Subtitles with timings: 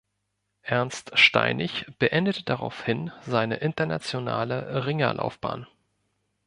[0.63, 5.67] Ernst Steinig beendete daraufhin seine internationale Ringerlaufbahn.